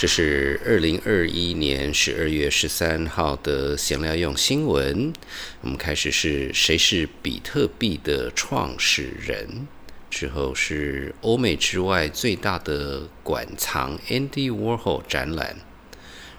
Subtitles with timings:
[0.00, 5.12] 这是二零二一年十二月十三号的闲聊用新闻。
[5.60, 9.68] 我们开始是谁是比特币的创始人？
[10.08, 15.56] 之后是欧美之外最大的馆藏 Andy Warhol 展览。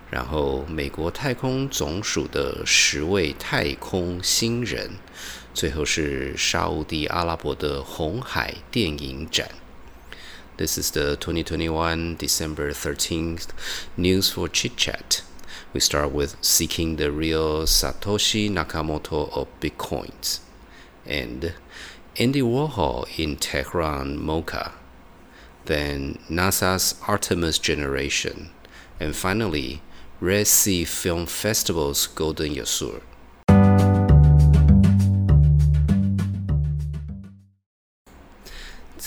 [0.09, 4.89] 然后美国太空总署的十位太空新人。
[5.53, 9.47] 最后是沙地阿拉伯的红海电影展。
[10.57, 13.47] This is the 2021 December 13th
[13.95, 15.23] news for Chit Chat.
[15.73, 20.41] We start with seeking the real Satoshi Nakamoto of Bitcoins
[21.05, 21.53] and
[22.17, 24.73] Andy Warhol in Tehran Mocha,
[25.65, 28.49] then NASA's Artemis generation,
[28.99, 29.81] and finally
[30.19, 33.01] Red Sea Film Festival's Golden Yasur.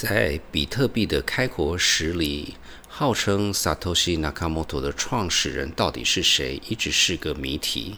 [0.07, 2.53] 在比特币的开国史里，
[2.87, 7.97] 号称 Satoshi Nakamoto 的创始人到底是谁，一直是个谜题。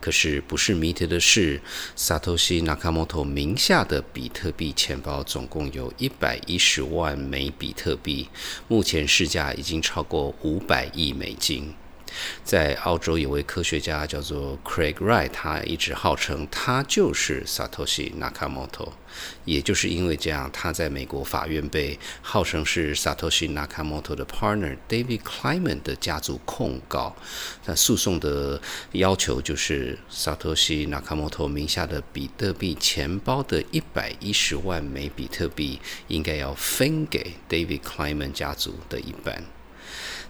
[0.00, 1.60] 可是不是谜题的是
[1.96, 8.28] ，Satoshi Nakamoto 名下的比特币钱包总共有一百一十万枚比特币，
[8.68, 11.74] 目前市价已经超过五百亿美金。
[12.44, 18.92] 在澳洲有位科学家叫做 Craig Wright，他一直号称他就是 Satoshi Nakamoto。
[19.44, 27.16] 也就是因为这样，他在美国法院被号称是 Satoshi Nakamoto 的 partner David Kleiman 的家族控告。
[27.64, 28.60] 那诉讼的
[28.92, 39.42] 要求就是 Satoshi Nakamoto 名下的比特币钱包的一百一十万枚比特币应该要分给 David Kleiman 家族的一半。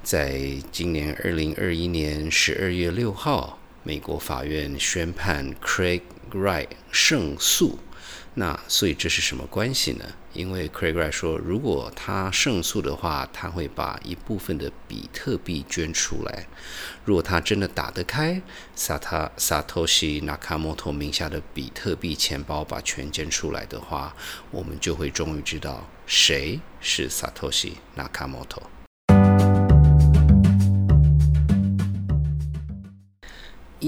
[0.02, 0.41] 在
[0.72, 7.78] 今年二零二一年十二月六号，美国法院宣判 Craig Wright 胜诉。
[8.34, 10.05] 那所以这是什么关系呢？
[10.32, 16.46] 因为 Craig Wright 说，如果他胜诉的话，他会把一部分的比特币捐出来。
[17.05, 18.40] 如果他真的打得开
[18.77, 24.14] Sat Satoshi Nakamoto 名下的比特币钱包，把全捐出来的话，
[24.52, 28.62] 我们就会终于知道谁是 Satoshi Nakamoto。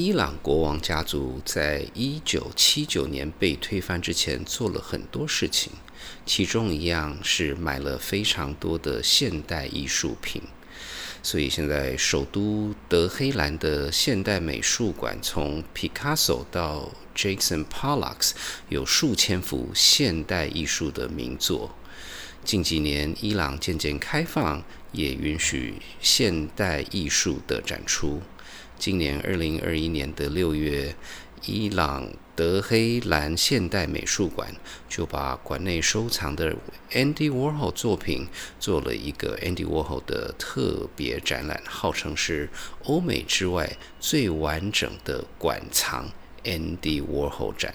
[0.02, 5.70] 伊朗国王家族在一九七九年被推翻之前做了很多事情，
[6.24, 10.40] 其中一样是买了非常多的现代艺术品。
[11.22, 18.30] 所以现在首都德黑兰的现代美术馆，从 Picasso 到 Jackson Pollock，
[18.70, 21.76] 有数千幅现代艺术的名作。
[22.42, 28.22] 近几年，伊朗渐渐开放，也允许现代艺术的展出。
[28.80, 30.96] 今年二零二一年的六月，
[31.44, 34.50] 伊朗德黑兰现代美术馆
[34.88, 36.56] 就把馆内收藏的
[36.92, 38.26] Andy Warhol 作品
[38.58, 42.48] 做了一个 Andy Warhol 的特别展览，号称是
[42.84, 46.08] 欧美之外最完整的馆藏
[46.44, 47.74] Andy Warhol 展。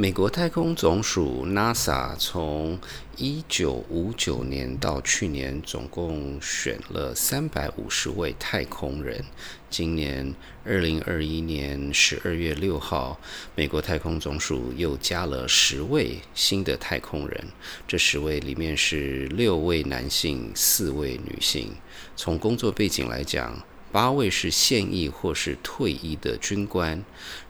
[0.00, 2.78] 美国太空总署 NASA 从
[3.16, 9.24] 一九五九年到去年，总共选了三百五十位太空人。
[9.68, 10.32] 今年
[10.64, 13.18] 二零二一年十二月六号，
[13.56, 17.48] 美国太空总署又加了十位新的太空人。
[17.88, 21.72] 这十位里面是六位男性，四位女性。
[22.14, 23.60] 从工作背景来讲，
[23.90, 27.02] 八位是现役或是退役的军官，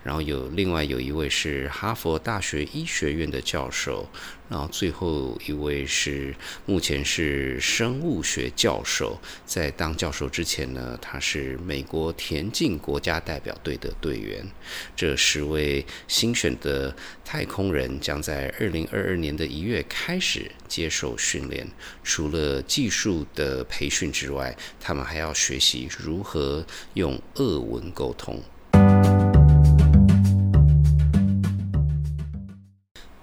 [0.04, 4.08] 然后有另外有一位是哈佛大学医学院的教授，
[4.48, 6.34] 然后最后一位是
[6.66, 9.18] 目前是生物学教授。
[9.44, 14.46] 在当教授之前呢，他是美国田径国家代表队的队员。
[14.96, 16.94] 这十位新选的
[17.24, 21.66] 太空人将在二零二二年的一月开始接受训练。
[22.02, 28.42] 除了技术的培训之外，他们还要学习如何用俄文沟通。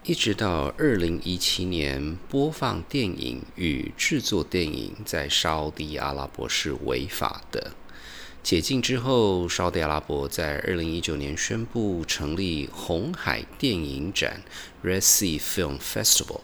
[0.07, 7.72] 一直到二零一七年，播放电影与制作电影在沙地阿拉伯是违法的。
[8.44, 14.44] 解禁之后，沙地阿拉伯在二零一九年宣布成立红海电影展
[14.84, 16.42] （Red Sea Film Festival）。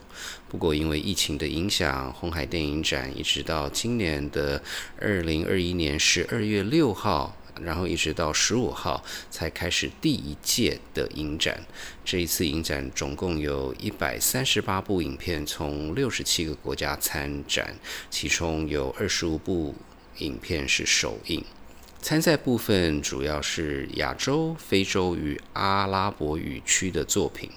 [0.50, 4.64] 不过，因为疫情的影响，红海电影展一直到今年的
[5.00, 11.64] 二零二一年十二月六号，然后一直到十五号才开始第一届的影展。
[12.04, 17.76] 这一次影展总共有一百三十八部影片从六十七个国家参展，
[18.10, 19.76] 其中有二十五部
[20.18, 21.44] 影片是首映。
[22.02, 27.48] 参赛部分主要是亚洲、非洲与阿拉伯语区的作品，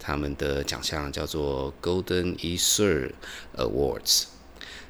[0.00, 3.12] 他们的奖项叫做 Golden Eser
[3.56, 4.24] Awards。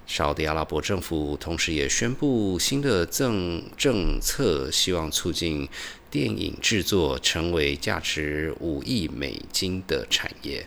[0.07, 5.69] 沙特阿拉伯政府同时也宣布新的政政策，希望促进
[6.09, 10.65] 电影制作成为价值五亿美金的产业。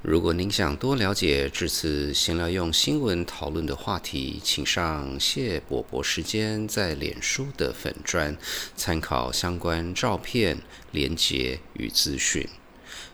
[0.00, 8.34] 如果您想多了解这次闲聊用新闻讨论的话题，请上谢伯伯时间在脸书的粉砖
[8.74, 10.56] 参考相关照片、
[10.92, 12.48] 连结与资讯。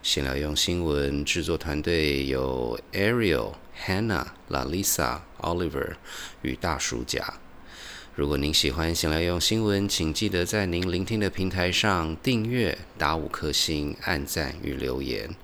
[0.04, 3.54] 闲聊用新闻制作团队有 Ariel、
[3.86, 5.94] Hannah、Lalisa、Oliver
[6.42, 7.32] 与大叔甲。
[8.14, 15.34] 如果您喜欢闲聊用新闻，请记得在您聆听的平台上订阅、打五颗星、按赞与留言。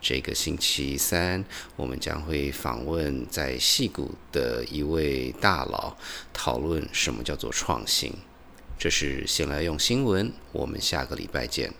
[0.00, 1.44] 这个星期三，
[1.76, 5.94] 我们将会访问在戏谷的一位大佬，
[6.32, 8.14] 讨论什么叫做创新。
[8.78, 11.74] 这是闲聊用新闻，我们下个礼拜见。